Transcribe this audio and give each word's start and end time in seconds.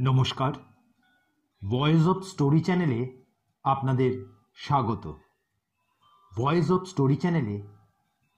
নমস্কার। 0.00 0.52
Voice 1.70 2.08
of 2.08 2.22
story 2.22 2.60
চ্যানেলে 2.60 3.22
আপনাদের 3.64 4.24
স্বাগত। 4.54 5.12
ভয়েস 6.36 6.70
অফ 6.70 6.84
স্টোরি 6.84 7.16
চ্যানেলে 7.16 7.62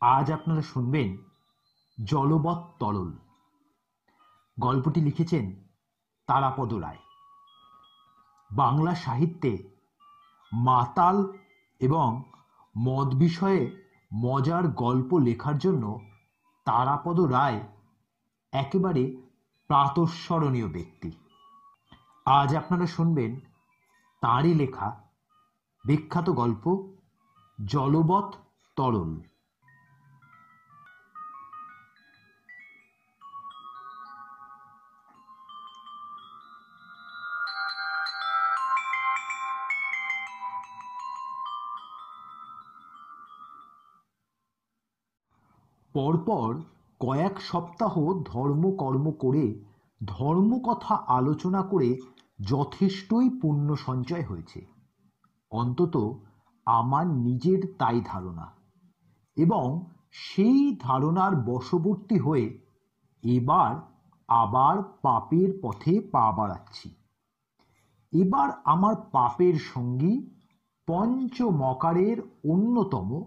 আজ 0.01 0.33
আপনারা 0.33 0.63
শুনবেন 0.63 1.17
জলবৎ 2.05 2.79
তরল। 2.79 3.13
গল্পটি 4.59 5.01
লিখেছেন 5.01 5.65
তারাপদ 6.27 6.75
রায়। 6.75 6.99
বাংলা 8.53 8.95
সাহিত্যে 8.95 9.59
মাতাল 10.53 11.33
এবং 11.81 12.23
মদ 12.79 13.15
বিষয়ে 13.15 13.83
মজার 14.15 14.69
গল্প 14.69 15.19
লেখার 15.19 15.59
জন্য 15.59 16.09
তারাপদ 16.65 17.21
রায় 17.21 17.61
একেবারে 18.53 19.17
প্রাতঃস্মরণীয় 19.69 20.69
ব্যক্তি। 20.69 21.13
আজ 22.29 22.57
আপনারা 22.57 22.87
শুনবেন 22.87 23.41
তাঁরই 24.23 24.55
লেখা 24.55 24.89
বিখ্যাত 25.85 26.31
গল্প, 26.31 26.65
জলবৎ 27.65 28.35
তরল। 28.77 29.21
পরপর 45.95 46.61
কয়েক 47.01 47.41
সপ্তাহ 47.41 47.95
ধর্মকর্ম 48.25 49.11
করে 49.11 49.65
ধর্মকথা 50.07 50.95
আলোচনা 50.95 51.63
করে 51.63 51.97
যথেষ্টই 52.47 53.29
পুণ্য 53.31 53.77
সঞ্চয় 53.77 54.25
হয়েছে। 54.25 54.67
অন্তত 55.51 56.21
আমার 56.67 57.07
নিজের 57.07 57.75
তাই 57.79 58.01
ধারণা। 58.05 58.53
এবং 59.37 59.85
সেই 60.11 60.77
ধারণার 60.81 61.37
বশবর্তী 61.37 62.19
হয়ে 62.19 62.59
এবার 63.23 63.75
আবার 64.29 64.83
পাপের 65.03 65.59
পথে 65.63 66.01
পা 66.01 66.33
বাড়াচ্ছি। 66.33 66.95
এবার 68.13 68.49
আমার 68.65 68.95
পাপের 69.13 69.55
সঙ্গী 69.55 70.31
পঞ্চমকারের 70.87 72.21
অন্যতম, 72.21 73.25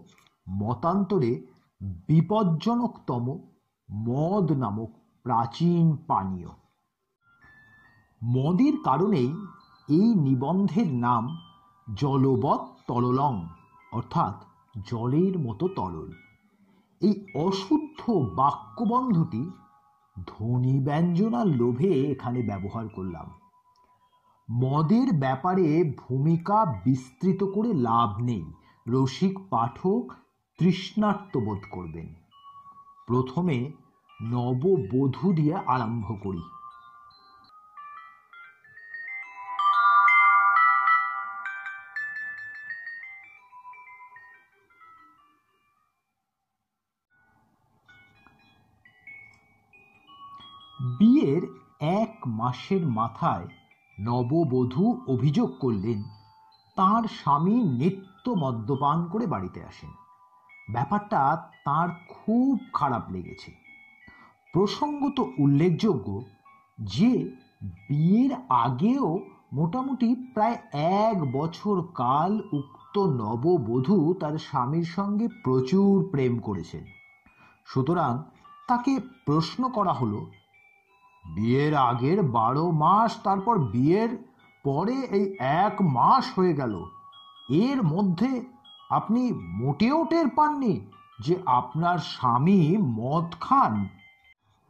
মতান্তরে 0.48 1.46
বিপজ্জনকতম 1.80 3.38
মদ 3.92 4.52
নামক 4.52 4.90
প্রাচীন 5.22 5.96
পানীয়। 5.96 6.48
মদের 8.24 8.72
কারণেই 8.84 9.32
এই 9.88 10.14
নিবন্ধের 10.14 10.86
নাম 10.86 11.36
জলবৎ 11.94 12.60
তরলং, 12.88 13.46
অর্থাৎ 13.92 14.44
জলের 14.84 15.38
মতো 15.38 15.68
তরল। 15.68 16.12
এই 17.00 17.26
অশুদ্ধ 17.34 18.10
বাক্যবন্ধটি 18.10 19.50
ধ্বনি 20.26 20.80
ব্যঞ্জনার 20.80 21.46
লোভে 21.46 22.10
এখানে 22.10 22.42
ব্যবহার 22.42 22.88
করলাম। 22.88 23.30
মদের 24.50 25.12
ব্যাপারে 25.12 25.94
ভূমিকা 25.98 26.80
বিস্তৃত 26.84 27.44
করে 27.44 27.72
লাভ 27.72 28.22
নেই, 28.22 28.52
রসিক 28.88 29.38
পাঠক 29.50 30.12
তৃষ্ণার্ত 30.58 31.38
বোধ 31.38 31.58
করবেন। 31.70 32.14
প্রথমে 33.06 33.72
নববধূ 34.22 35.32
দিয়ে 35.32 35.54
আরম্ভ 35.54 36.16
করি। 36.22 36.42
মাসের 52.26 52.86
মাথায় 52.86 53.48
নববধূ 54.00 55.00
অভিযোগ 55.08 55.54
করলেন, 55.60 56.02
তার 56.76 57.08
স্বামী 57.08 57.54
নিত্য 57.54 58.30
মদ্যপান 58.30 59.08
করে 59.08 59.26
বাড়িতে 59.26 59.64
আসেন। 59.64 59.90
ব্যাপারটা 60.72 61.48
তার 61.64 61.88
খুব 62.08 62.58
খারাপ 62.72 63.10
লেগেছে। 63.10 63.52
প্রসঙ্গত 64.52 65.24
উল্লেখযোগ্য 65.38 66.22
যে, 66.80 67.36
বিয়ের 67.62 68.30
আগেও 68.48 69.20
মোটামুটি 69.52 70.30
প্রায় 70.34 70.56
এক 70.72 71.32
বছর 71.32 71.82
কাল 71.94 72.40
উক্ত 72.52 72.98
নববধূ 72.98 74.14
তার 74.20 74.38
স্বামীর 74.38 74.84
সঙ্গে 74.84 75.28
প্রচুর 75.28 76.08
প্রেম 76.10 76.38
করেছেন। 76.38 76.84
সুতরাং 77.66 78.22
তাকে 78.68 79.00
প্রশ্ন 79.26 79.68
করা 79.68 79.92
হলো 79.92 80.26
বিয়ের 81.24 81.74
আগের 81.74 82.22
বারো 82.22 82.66
মাস, 82.70 83.12
তারপর 83.22 83.58
বিয়ের 83.58 84.10
পরে 84.64 84.96
এই 85.18 85.26
এক 85.38 85.82
মাস 85.82 86.24
হয়ে 86.38 86.54
গেল। 86.54 86.74
এর 87.48 87.82
মধ্যে 87.82 88.30
আপনি 88.90 89.32
মোটেও 89.32 90.04
টের 90.04 90.28
পাননি 90.28 90.74
যে 91.20 91.34
আপনার 91.46 91.98
স্বামী 91.98 92.76
মদ 92.76 93.28
খান। 93.40 93.74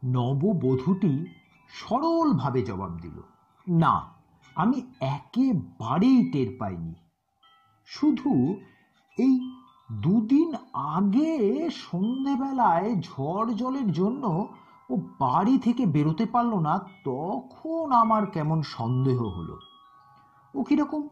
নববধূটি 0.03 1.25
সরলভাবে 1.69 2.61
জবাব 2.61 2.91
দিল, 3.01 3.17
না, 3.67 3.93
আমি 4.55 4.77
একেবারেই 4.99 6.19
টের 6.31 6.49
পাইনি। 6.59 6.93
শুধু 7.85 8.31
এই 9.17 9.35
দুদিন 10.01 10.49
আগে 10.73 11.33
সন্ধেবেলায় 11.69 12.95
ঝড় 13.01 13.49
জলের 13.53 13.91
জন্য 13.91 14.47
ও 14.89 14.95
বাড়ি 14.95 15.57
থেকে 15.57 15.85
বেরোতে 15.85 16.25
পারল 16.25 16.59
না, 16.59 16.79
তখন 17.03 17.91
আমার 17.91 18.25
কেমন 18.25 18.61
সন্দেহ 18.61 19.23
হলো। 19.23 19.59
ও 20.55 20.63
কীরকম 20.63 21.07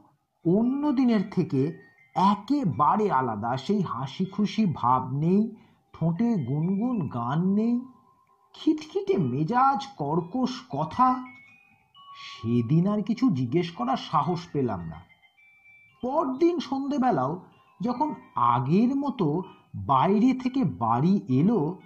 অন্য 0.45 0.91
দিনের 0.91 1.29
থেকে 1.31 1.79
একেবারে 2.15 3.11
আলাদা, 3.11 3.57
সেই 3.57 3.81
হাসি 3.81 4.25
খুশি 4.25 4.65
ভাব 4.73 5.13
নেই, 5.13 5.55
ঠোঁটে 5.93 6.35
গুনগুন 6.35 7.07
গান 7.07 7.53
নেই, 7.53 7.81
খিটখিটে 8.53 9.17
মেজাজ, 9.17 9.87
কর্কশ 9.97 10.61
কথা। 10.69 11.23
সেদিন 12.21 12.87
আর 12.87 13.01
কিছু 13.01 13.29
জিজ্ঞেস 13.29 13.71
করার 13.71 13.97
সাহস 13.97 14.39
পেলাম 14.53 14.81
না। 14.85 15.01
পরদিন 16.01 16.59
সন্ধেবেলাও 16.59 17.39
যখন 17.81 18.13
আগের 18.35 18.95
মতো 18.95 19.43
বাইরে 19.75 20.33
থেকে 20.33 20.63
বাড়ি 20.63 21.21
এলো 21.27 21.79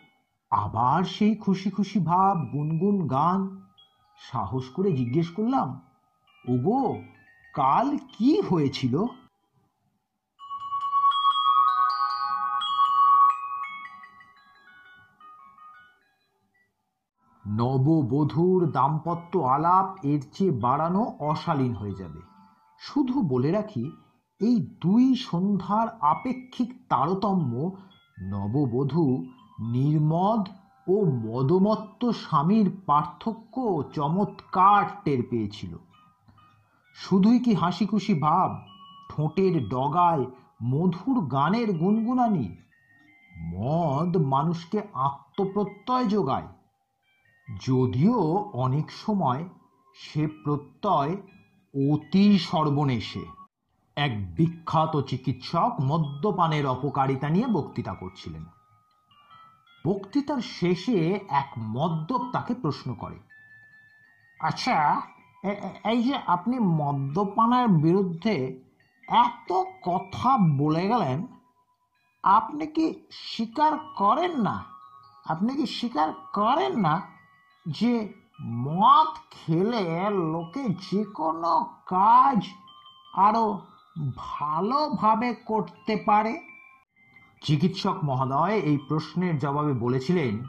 আবার 0.52 1.04
সেই 1.04 1.36
খুশি 1.36 1.70
খুশি 1.70 2.00
ভাব, 2.00 2.48
গুনগুন 2.48 3.08
গান। 3.08 3.62
সাহস 4.32 4.70
করে 4.70 4.92
জিজ্ঞেস 4.92 5.30
করলাম, 5.30 5.82
ওগো, 6.48 7.02
কাল 7.54 7.98
কি 7.98 8.42
হয়েছিল? 8.42 9.06
নববধূর 17.48 18.72
দাম্পত্য 18.72 19.40
আলাপ 19.40 20.06
এর 20.06 20.22
চেয়ে 20.34 20.52
বাড়ানো 20.52 21.16
অশালীন 21.20 21.74
হয়ে 21.74 21.96
যাবে। 21.96 22.22
শুধু 22.80 23.22
বলে 23.22 23.52
রাখি, 23.52 23.92
এই 24.40 24.78
দুই 24.82 25.16
সন্ধ্যার 25.16 25.88
আপেক্ষিক 26.02 26.88
তারতম্য 26.90 27.76
নববধূ 28.22 29.26
নির্মদ 29.60 30.50
ও 30.88 31.06
মদমত্ত 31.06 32.06
স্বামীর 32.06 32.72
পার্থক্য 32.86 33.84
চমৎকার 33.94 34.86
টের 35.04 35.24
পেয়েছিল। 35.30 35.78
শুধুই 36.96 37.40
কি 37.40 37.54
হাসি 37.54 37.86
খুশি 37.86 38.14
ভাব, 38.14 38.66
ঠোঁটের 39.10 39.70
ডগায় 39.70 40.26
মধুর 40.64 41.26
গানের 41.26 41.74
গুনগুনানি? 41.78 42.58
মদ 43.38 44.18
মানুষকে 44.18 44.82
আত্মপ্রত্যয় 44.94 46.06
যোগায়। 46.06 46.48
যদিও 47.68 48.36
অনেক 48.54 48.92
সময় 48.92 49.50
সে 49.96 50.28
প্রত্যয় 50.28 51.16
অতি 51.94 52.40
সর্বনেশে। 52.40 53.26
এক 53.96 54.36
বিখ্যাত 54.36 55.02
চিকিৎসক 55.02 55.72
মদ্যপানের 55.84 56.68
অপকারিতা 56.68 57.30
নিয়ে 57.30 57.48
বক্তৃতা 57.48 57.94
করছিলেন। 57.94 58.46
বক্তৃতার 59.86 60.42
শেষে 60.58 60.98
এক 61.42 61.50
মদ্যপ 61.76 62.22
তাকে 62.34 62.54
প্রশ্ন 62.64 62.90
করে। 62.94 63.18
আচ্ছা 64.40 64.78
এই 65.92 66.00
যে 66.04 66.16
আপনি 66.36 66.56
মদ্যপানের 66.82 67.68
বিরুদ্ধে 67.86 68.36
এত 69.08 69.52
কথা 69.88 70.32
বলে 70.58 70.84
গেলেন, 70.88 71.20
আপনি 72.24 72.66
কি 72.68 72.86
স্বীকার 73.26 73.74
করেন 73.98 74.34
না? 74.48 74.56
আপনি 75.26 75.52
কি 75.56 75.66
স্বীকার 75.78 76.10
করেন 76.34 76.74
না 76.80 76.96
যে 77.66 77.94
মদ 78.68 79.10
খেলে 79.32 79.84
লোকে 80.34 80.64
যে 80.86 81.02
কোনো 81.20 81.54
কাজ 81.86 82.40
আরও 83.26 83.46
ভালোভাবে 84.18 85.30
করতে 85.50 85.94
পারে? 86.08 86.34
চিকিৎসক 87.42 87.98
মহোদয় 88.04 88.54
এই 88.54 88.78
প্রশ্নের 88.78 89.40
জবাবে 89.40 89.74
বলেছিলেন, 89.74 90.44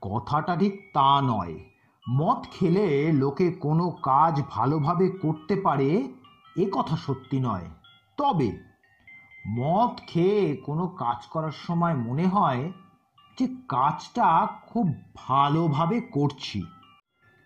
কথাটা 0.00 0.56
ঠিক 0.56 0.90
তা 0.94 1.22
নয়। 1.22 1.64
মদ 2.10 2.46
খেলে 2.50 3.12
লোকে 3.12 3.52
কোনো 3.52 3.90
কাজ 3.90 4.42
ভালোভাবে 4.50 5.08
করতে 5.08 5.56
পারে, 5.56 6.12
এ 6.56 6.70
কথা 6.72 6.96
সত্যি 6.96 7.40
নয়। 7.40 7.68
তবে 8.16 8.58
মদ 9.46 10.00
খেয়ে 10.06 10.56
কোনো 10.56 10.86
কাজ 10.88 11.26
করার 11.26 11.50
সময় 11.50 11.94
মনে 11.94 12.26
হয় 12.26 12.72
যে 13.38 13.46
কাজটা 13.68 14.46
খুব 14.46 14.92
ভালোভাবে 15.14 16.00
করছি। 16.00 16.62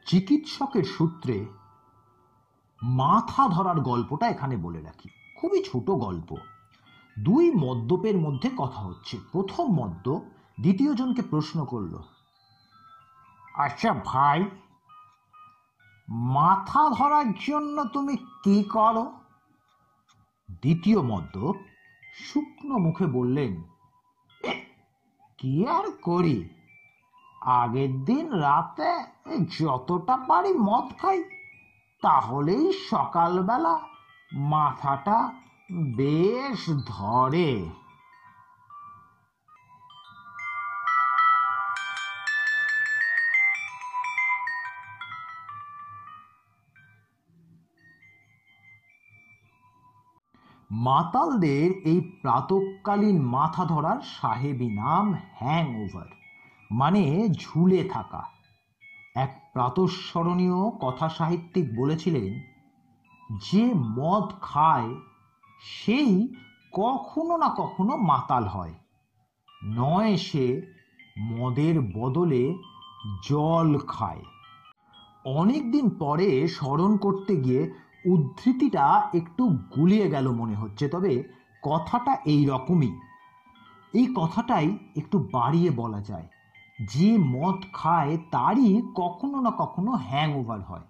চিকিৎসকের 0.06 0.84
সূত্রে 0.84 1.46
মাথা 2.82 3.48
ধরার 3.48 3.80
গল্পটা 3.80 4.28
এখানে 4.28 4.56
বলে 4.56 4.80
রাখি। 4.80 5.08
খুবই 5.36 5.64
ছোট 5.64 5.90
গল্প। 5.90 6.36
দুই 7.24 7.44
মদ্যপের 7.64 8.16
মধ্যে 8.16 8.48
কথা 8.56 8.80
হচ্ছে। 8.80 9.14
প্রথম 9.32 9.66
মদ্য 9.80 10.06
দ্বিতীয় 10.60 10.92
জনকে 10.94 11.22
প্রশ্ন 11.22 11.58
করল 11.64 11.94
আচ্ছা 13.54 13.90
ভাই, 14.04 14.40
মাথা 16.36 16.82
ধরার 16.90 17.28
জন্য 17.46 17.76
তুমি 17.94 18.14
কি 18.44 18.56
করো? 18.74 19.06
দ্বিতীয় 20.62 21.00
মদ্য 21.02 21.34
শুকনো 22.14 22.76
মুখে 22.78 23.06
বললেন 23.06 23.52
কি 25.38 25.54
আর 25.76 25.86
করি? 26.02 26.38
আগের 27.60 27.92
দিন 28.04 28.26
রাতে 28.44 28.90
যতটা 29.58 30.16
পারি 30.28 30.52
মদ 30.68 30.86
খাই, 31.00 31.18
তাহলেই 32.02 32.66
সকালবেলা 32.90 33.74
মাথাটা 34.50 35.18
বেশ 35.70 36.70
ধরে। 36.86 37.50
মাতালদের 50.70 51.70
এই 51.84 52.00
প্রাতকালীন 52.22 53.22
মাথা 53.22 53.64
ধরার 53.64 54.00
সাহেবী 54.20 54.68
নাম 54.68 55.14
হ্যাং 55.34 55.66
ওভার 55.82 56.06
মানে 56.70 57.28
ঝুলে 57.38 57.84
থাকা। 57.84 58.22
এক 59.16 59.50
প্রাতঃস্মরণীয় 59.52 60.70
কথা 60.70 61.08
সাহিত্যিক 61.08 61.66
বলেছিলেন, 61.76 62.30
যে 63.42 63.64
মদ 63.74 64.32
খায় 64.42 64.94
সেই 65.60 66.34
কখনো 66.72 67.36
না 67.36 67.54
কখনো 67.56 67.96
মাতাল 67.96 68.44
হয়। 68.44 68.74
নয় 69.64 70.16
সে 70.16 70.62
মদের 71.18 71.80
বদলে 71.80 72.54
জল 73.28 73.78
খায়। 73.78 74.22
অনেক 75.24 75.72
দিন 75.72 75.90
পরে 75.90 76.48
স্মরণ 76.48 76.96
করতে 76.96 77.36
গিয়ে 77.36 77.72
উদ্ধৃতিটা 78.06 79.10
একটু 79.14 79.48
গুলিয়ে 79.48 80.10
গেল 80.10 80.30
মনে 80.30 80.54
হচ্ছে, 80.54 80.88
তবে 80.88 81.24
কথাটা 81.62 82.16
এই 82.24 82.46
রকমই। 82.46 83.00
এই 83.92 84.14
কথাটাই 84.14 84.78
একটু 84.96 85.28
বাড়িয়ে 85.32 85.70
বলা 85.70 86.00
যায়। 86.00 86.28
যে 86.94 87.18
মদ 87.18 87.64
খায় 87.72 88.18
তারই 88.30 88.82
কখনো 88.94 89.40
না 89.40 89.50
কখনো 89.58 89.92
হ্যাং 89.92 90.34
ওভার 90.34 90.62
হয়। 90.62 90.80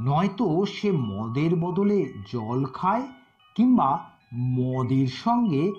নয়তো 0.00 0.66
সে 0.66 0.92
মদের 0.92 1.56
বদলে 1.56 2.12
জল 2.32 2.64
খায় 2.64 3.02
কিংবা 3.54 4.10
মদের 4.34 5.06
সঙ্গে 5.06 5.72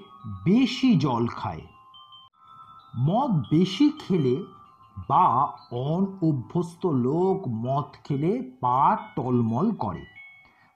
বেশি 0.46 0.96
জল 0.96 1.28
খায়। 1.28 1.62
মদ 3.00 3.32
বেশি 3.32 3.92
খেলে 4.00 4.44
বা 5.10 5.46
অনঅভ্যস্ত 5.72 6.86
লোক 6.86 7.48
মদ 7.48 7.96
খেলে 8.04 8.52
পা 8.62 8.98
টলমল 9.16 9.72
করে। 9.72 10.06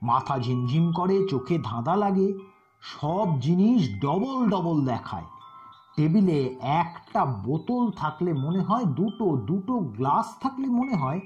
মাথা 0.01 0.39
ঝিমঝিম 0.39 0.91
করে, 0.91 1.27
চোখে 1.27 1.59
ধাঁধা 1.63 1.95
লাগে, 1.95 2.33
সব 2.81 3.39
জিনিস 3.39 4.01
ডবল 4.01 4.49
ডবল 4.49 4.85
দেখায়। 4.85 5.23
টেবিলে 5.97 6.55
একটা 6.61 7.25
বোতল 7.25 7.91
থাকলে 7.91 8.33
মনে 8.33 8.61
হয়, 8.61 8.85
দুটো 8.85 9.37
দুটো 9.37 9.73
গ্লাস 9.73 10.35
থাকলে 10.41 10.67
মনে 10.67 10.95
হয়, 10.95 11.19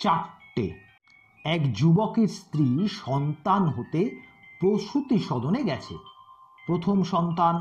চারটে। 0.00 0.87
এক 1.54 1.62
যুবকের 1.72 2.28
স্ত্রী 2.28 2.88
সন্তান 3.04 3.62
হতে 3.66 4.02
প্রসূতি 4.60 5.18
সদনে 5.18 5.62
গেছে। 5.62 5.94
প্রথম 6.66 7.02
সন্তান 7.02 7.54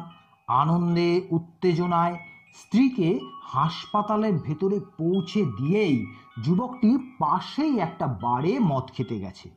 আনন্দে, 0.47 1.27
উত্তেজনায় 1.31 2.15
স্ত্রীকে 2.55 3.19
হাসপাতালের 3.43 4.35
ভেতরে 4.39 4.79
পৌঁছে 4.97 5.41
দিয়েই 5.45 6.05
যুবকটি 6.43 6.89
পাশেই 7.19 7.79
একটা 7.79 8.07
বারে 8.07 8.59
মদ 8.59 8.85
খেতে 8.93 9.19
গেছে। 9.19 9.49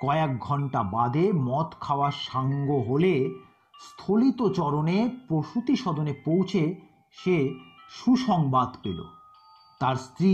কয়েক 0.00 0.38
ঘণ্টা 0.38 0.82
বাদে 0.82 1.32
মদ 1.32 1.68
খাওয়ার 1.80 2.14
সাঙ্গ 2.18 2.68
হলে 2.88 3.14
স্থলিত 3.80 4.40
চরণে 4.48 4.98
প্রসূতি 5.28 5.76
সদনে 5.76 6.12
পৌঁছে 6.24 6.62
সে 7.10 7.36
সুসংবাদ 7.90 8.70
পেল। 8.82 8.98
তার 9.80 9.96
স্ত্রী 9.96 10.32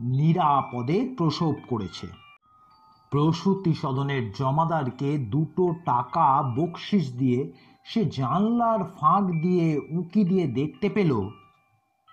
নিরাপদে 0.00 0.98
প্রসব 1.18 1.54
করেছে। 1.68 2.23
প্রসূতি 3.14 3.74
সদনের 3.74 4.32
জমাদারকে 4.32 5.18
দুটো 5.18 5.74
টাকা 5.84 6.42
বকশিস 6.56 7.12
দিয়ে 7.12 7.52
সে 7.84 8.04
জানলার 8.04 8.84
ফাঁক 8.84 9.24
দিয়ে 9.42 9.80
উঁকি 9.90 10.24
দিয়ে 10.24 10.46
দেখতে 10.46 10.88
পেল। 10.88 11.28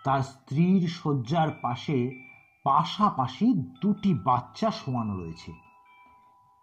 তার 0.06 0.22
স্ত্রীর 0.22 0.88
শয্যার 0.88 1.50
পাশে 1.62 2.26
পাশাপাশি 2.64 3.54
দুটি 3.54 4.14
বাচ্চা 4.14 4.72
শোয়ানো 4.72 5.18
রয়েছে। 5.18 5.52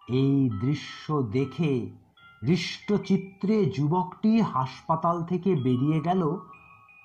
এই 0.08 0.50
দৃশ্য 0.60 1.22
দেখে 1.22 1.90
হৃষ্টচিত্রে 2.42 3.64
যুবকটি 3.64 4.40
হাসপাতাল 4.40 5.22
থেকে 5.24 5.54
বেরিয়ে 5.54 6.00
গেল 6.00 6.36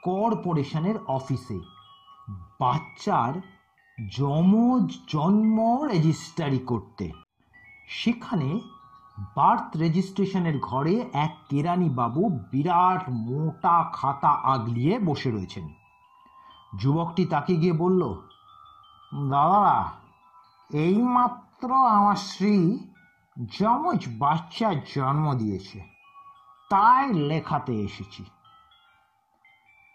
কর্পোরেশনের 0.04 0.96
অফিসে। 1.08 1.60
বাচ্চার 2.60 3.34
যমজ 4.18 4.98
জন্ম 5.08 5.84
রেজিস্টারি 5.92 6.60
করতে। 6.60 7.12
সেখানে 7.94 8.50
বার্থ 9.36 9.78
রেজিস্ট্রেশনের 9.78 10.58
ঘরে 10.60 10.96
এক 11.14 11.34
কেরানি 11.50 11.90
বাবু 11.90 12.22
বিরাট 12.52 13.04
মোটা 13.28 13.78
খাতা 13.94 14.32
আগলিয়ে 14.54 14.94
বসে 15.00 15.30
রয়েছেন। 15.32 15.66
যুবকটি 16.80 17.24
তাকে 17.26 17.54
গিয়ে 17.56 17.74
বলল, 17.74 18.02
দাদা, 19.30 19.92
এইমাত্র 20.70 21.70
আমার 21.90 22.16
স্ত্রী 22.16 22.54
যমজ 23.60 24.02
বাচ্চার 24.20 24.76
জন্ম 24.96 25.26
দিয়েছে, 25.34 25.80
তাই 26.72 27.06
লেখাতে 27.14 27.74
এসেছি। 27.80 28.24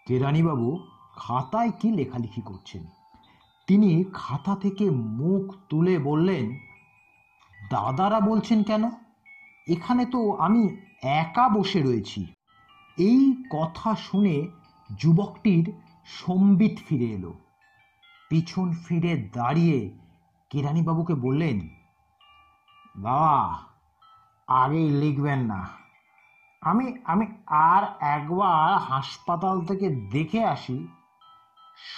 কেরানিবাবু 0.07 0.67
খাতায় 1.15 1.71
কি 1.79 1.87
লেখালেখি 1.91 2.41
করছেন? 2.41 2.83
তিনি 3.67 3.89
খাতা 4.13 4.53
থেকে 4.55 4.85
মুখ 5.19 5.43
তুলে 5.69 5.95
বললেন 5.99 6.45
দাদারা 7.59 8.19
বলছেন 8.19 8.63
কেন? 8.63 8.83
এখানে 9.67 10.05
তো 10.05 10.19
আমি 10.35 10.61
একা 11.01 11.49
বসে 11.49 11.79
রয়েছি। 11.81 12.21
এই 12.97 13.43
কথা 13.49 13.95
শুনে 13.95 14.35
যুবকটির 14.97 15.65
সম্বিত 16.05 16.75
ফিরে 16.87 17.05
এলো। 17.05 17.33
পিছন 18.29 18.67
ফিরে 18.71 19.13
দাঁড়িয়ে 19.33 19.79
কেরানিবাবুকে 20.49 21.15
বললেন, 21.15 21.57
বাবা 22.95 23.35
আগেই 24.47 24.89
লিখবেন 24.89 25.39
না। 25.39 25.61
আমি 26.61 26.85
আমি 27.05 27.25
আর 27.47 27.83
একবার 28.01 28.77
হাসপাতাল 28.77 29.61
থেকে 29.65 29.87
দেখে 29.89 30.41
আসি, 30.45 30.87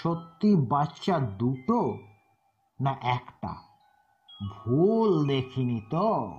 সত্যি 0.02 0.56
বাচ্চা 0.56 1.20
দুটো 1.20 1.80
না 2.80 2.94
একটা? 3.04 3.71
ভুল 4.50 5.28
দেখিনি 5.28 5.82
তো। 5.90 6.32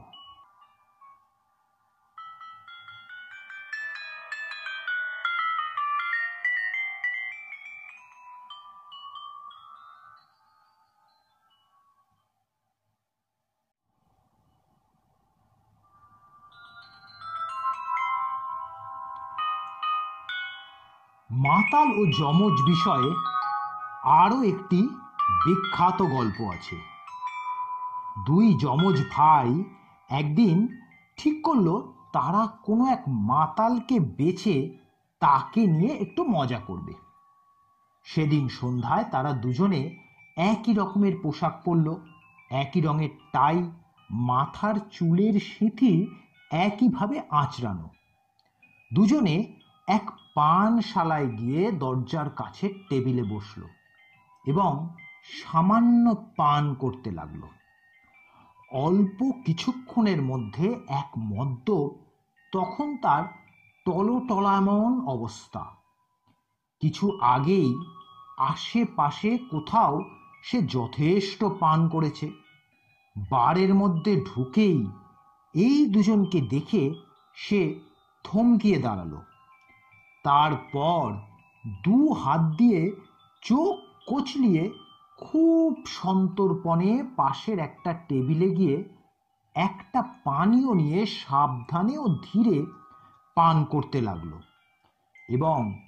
মাতাল 21.30 21.88
ও 21.98 22.06
যমজ 22.06 22.62
বিষয়ে 22.62 23.10
আরও 24.02 24.42
একটি 24.42 24.88
বিখ্যাত 25.44 26.02
গল্প 26.02 26.40
আছে। 26.40 26.91
দুই 28.26 28.54
যমজ 28.54 29.02
ভাই 29.10 29.64
একদিন 30.10 30.68
ঠিক 31.16 31.42
করল 31.42 31.82
তারা 32.12 32.46
কোনো 32.46 32.86
এক 32.86 33.02
মাতালকে 33.08 34.00
বেছে 34.00 34.78
তাকে 35.20 35.66
নিয়ে 35.66 35.92
একটু 35.92 36.24
মজা 36.24 36.58
করবে। 36.58 36.92
সেদিন 38.04 38.48
সন্ধ্যায় 38.48 39.04
তারা 39.04 39.32
দুজনে 39.32 39.96
একই 40.36 40.72
রকমের 40.72 41.12
পোশাক 41.22 41.62
পরল, 41.64 41.96
একই 42.50 42.80
রঙের 42.80 43.08
টাই, 43.32 43.70
মাথার 44.10 44.74
চুলের 44.90 45.40
সিঁথি 45.40 46.06
একইভাবে 46.50 47.22
আঁচড়ানো। 47.30 47.88
দুজনে 48.94 49.56
এক 49.86 50.10
পানশালায় 50.34 51.26
গিয়ে 51.26 51.72
দরজার 51.72 52.30
কাছে 52.30 52.74
টেবিলে 52.88 53.22
বসল 53.22 53.62
এবং 54.46 54.96
সামান্য 55.22 56.14
পান 56.36 56.74
করতে 56.74 57.10
লাগল। 57.10 57.42
অল্প 58.72 59.30
কিছুক্ষণের 59.46 60.22
মধ্যে 60.22 60.80
এক 60.88 61.10
মদ্য, 61.18 61.90
তখন 62.52 62.96
তার 62.96 63.24
টলটলামন 63.84 65.06
অবস্থা। 65.06 65.76
কিছু 66.80 67.18
আগেই 67.20 67.74
আশেপাশে 68.38 69.38
কোথাও 69.38 70.02
সে 70.42 70.62
যথেষ্ট 70.62 71.44
পান 71.60 71.88
করেছে। 71.88 72.30
বারের 73.30 73.74
মধ্যে 73.74 74.20
ঢুকেই 74.20 74.86
এই 75.54 75.86
দুজনকে 75.86 76.40
দেখে 76.40 76.94
সে 77.34 77.80
থমকিয়ে 78.24 78.78
দাঁড়াল। 78.78 79.16
তারপর 80.24 81.12
দু 81.84 82.12
হাত 82.12 82.40
দিয়ে 82.40 82.92
চোখ 83.42 83.78
কচলিয়ে 84.06 84.70
খুব 85.24 85.76
সন্তর্পণে 85.86 87.04
পাশের 87.16 87.58
একটা 87.58 87.92
টেবিলে 87.92 88.48
গিয়ে 88.50 88.84
একটা 89.54 90.02
পানীয় 90.24 90.74
নিয়ে 90.74 91.06
সাবধানে 91.06 91.98
ও 91.98 92.06
ধীরে 92.08 92.66
পান 93.34 93.64
করতে 93.64 94.00
লাগল 94.00 94.32
এবং 95.28 95.78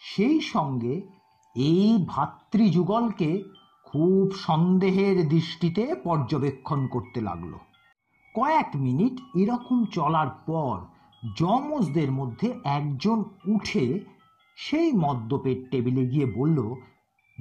সেই 0.00 0.40
সঙ্গে 0.40 1.02
এই 1.56 2.04
ভাতৃযুগলকে 2.08 3.42
খুব 3.84 4.32
সন্দেহের 4.32 5.28
দৃষ্টিতে 5.28 5.94
পর্যবেক্ষণ 6.04 6.86
করতে 6.86 7.20
লাগল। 7.20 7.52
কয়েক 8.34 8.68
মিনিট 8.74 9.36
এরকম 9.36 9.84
চলার 9.84 10.28
পর 10.28 10.76
যমজদের 11.36 12.10
মধ্যে 12.12 12.60
একজন 12.64 13.24
উঠে 13.46 14.00
সেই 14.56 14.92
মদ্যপের 14.92 15.68
টেবিলে 15.70 16.06
গিয়ে 16.06 16.26
বলল, 16.26 16.74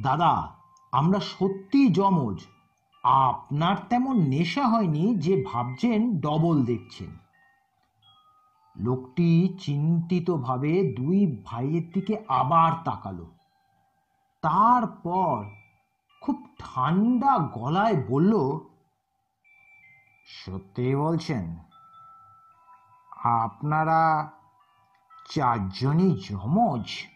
দাদা 0.02 0.62
আমরা 0.94 1.20
সত্যি 1.20 1.82
যমজ। 1.90 2.40
আপনার 3.04 3.76
তেমন 3.90 4.16
নেশা 4.28 4.68
হয়নি 4.68 5.16
যে 5.16 5.44
ভাবছেন 5.48 6.20
ডবল 6.20 6.64
দেখছেন। 6.64 7.12
লোকটি 8.76 9.30
চিন্তিতভাবে 9.60 10.94
দুই 10.98 11.42
ভাইয়ের 11.46 11.86
দিকে 11.94 12.16
আবার 12.28 12.72
তাকালো। 12.86 13.26
তারপর 14.44 15.46
খুব 16.22 16.38
ঠান্ডা 16.60 17.34
গলায় 17.54 17.98
বলল, 18.08 18.34
সত্যি 20.26 20.96
বলছেন? 20.96 21.46
আপনারা 23.40 24.32
চারজনই 25.30 26.12
যমজ? 26.30 27.12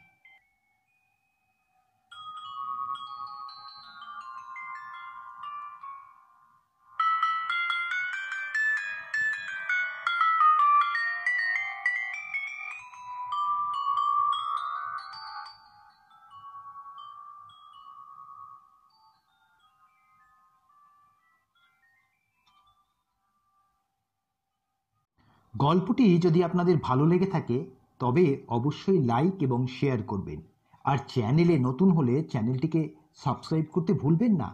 গল্পটি 25.57 26.19
যদি 26.19 26.43
আপনাদের 26.43 26.77
ভালো 26.77 27.05
লেগে 27.05 27.25
থাকে, 27.25 27.65
তবে 27.99 28.25
অবশ্যই 28.47 28.99
লাইক 29.03 29.35
এবং 29.41 29.67
শেয়ার 29.67 30.03
করবেন। 30.03 30.41
আর 30.85 30.97
চ্যানেলে 31.07 31.59
নতুন 31.59 31.91
হলে 31.91 32.23
চ্যানেলটিকে 32.23 32.89
সাবস্ক্রাইব 33.15 33.65
করতে 33.71 33.93
ভুলবেন 33.93 34.35
না। 34.35 34.49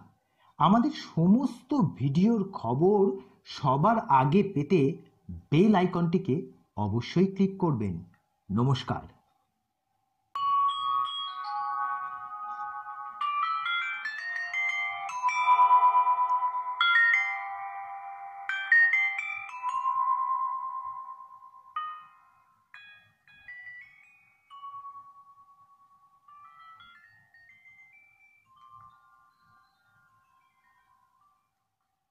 আমাদের 0.57 0.91
সমস্ত 1.15 1.81
ভিডিওর 1.95 2.49
খবর 2.53 3.11
সবার 3.45 3.97
আগে 3.99 4.43
পেতে 4.53 4.97
বেল 5.51 5.75
আইকনটিকে 5.75 6.35
অবশ্যই 6.77 7.25
ক্লিক 7.25 7.57
করবেন। 7.57 8.03
নমস্কার। 8.51 9.22